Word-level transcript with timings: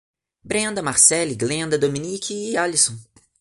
Brenda, 0.43 0.81
Marcele, 0.81 1.35
Glenda, 1.35 1.77
Dominique 1.77 2.33
e 2.33 2.57
Alison 2.57 2.97